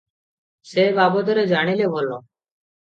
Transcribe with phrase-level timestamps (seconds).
[0.69, 2.19] ସେ ବାବଦରେ ଜାଣିଲେ ଭଲ।